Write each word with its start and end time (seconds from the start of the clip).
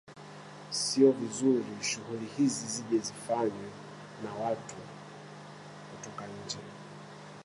Sio 0.77 1.11
vizuri 1.19 1.75
shughuli 1.89 2.25
hizi 2.37 2.65
zije 2.67 2.97
zifanywe 3.07 3.67
na 4.23 4.31
watu 4.33 4.75
kutoka 5.91 6.25
nje 6.27 6.59